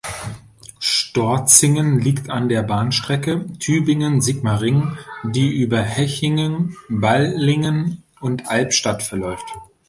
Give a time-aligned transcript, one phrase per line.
[0.79, 9.45] Storzingen liegt an der Bahnstrecke Tübingen–Sigmaringen, die über Hechingen, Balingen und Albstadt verläuft.